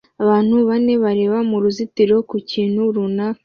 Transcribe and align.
Abantu 0.23 0.53
bane 0.69 0.93
bareba 1.03 1.37
mu 1.49 1.57
ruzitiro 1.63 2.15
ku 2.29 2.35
kintu 2.51 2.81
runaka 2.95 3.39